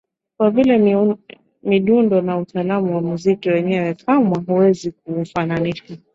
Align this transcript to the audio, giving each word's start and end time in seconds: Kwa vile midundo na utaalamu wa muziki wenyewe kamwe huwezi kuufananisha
Kwa 0.37 0.49
vile 0.51 1.03
midundo 1.63 2.21
na 2.21 2.37
utaalamu 2.37 2.95
wa 2.95 3.01
muziki 3.01 3.49
wenyewe 3.49 3.93
kamwe 3.93 4.37
huwezi 4.47 4.91
kuufananisha 4.91 5.97